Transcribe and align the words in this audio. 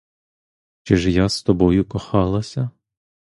Чи 0.83 0.97
ж 0.97 1.11
я 1.11 1.29
з 1.29 1.43
тобою 1.43 1.85
кохалася? 1.85 2.69